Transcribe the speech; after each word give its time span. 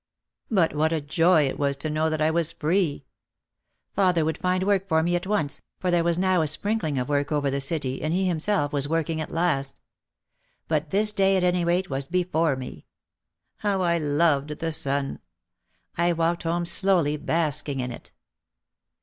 But 0.49 0.73
what 0.73 0.91
a 0.91 0.99
joy 0.99 1.47
it 1.47 1.59
was 1.59 1.77
to 1.77 1.87
know 1.91 2.09
that 2.09 2.23
I 2.23 2.31
was 2.31 2.53
free! 2.53 3.05
Father 3.93 4.25
would 4.25 4.39
find 4.39 4.63
work 4.65 4.87
for 4.87 5.03
me 5.03 5.15
at 5.15 5.27
once, 5.27 5.61
for 5.79 5.91
there 5.91 6.03
was 6.03 6.17
now 6.17 6.41
a 6.41 6.47
sprinkling 6.47 6.97
of 6.97 7.07
work 7.07 7.31
over 7.31 7.51
the 7.51 7.61
city 7.61 8.01
and 8.01 8.11
he 8.11 8.27
him 8.27 8.39
self 8.39 8.73
was 8.73 8.87
working 8.89 9.21
at 9.21 9.29
last. 9.29 9.79
But 10.67 10.89
this 10.89 11.11
day 11.11 11.37
at 11.37 11.43
any 11.43 11.63
rate 11.63 11.91
was 11.91 12.07
before 12.07 12.55
me. 12.55 12.87
How 13.57 13.83
I 13.83 13.99
loved 13.99 14.49
the 14.57 14.71
sun! 14.71 15.19
I 15.99 16.13
walked 16.13 16.41
home 16.41 16.65
slow 16.65 17.01
ly, 17.03 17.15
basking 17.17 17.79
in 17.79 17.91
it. 17.91 18.09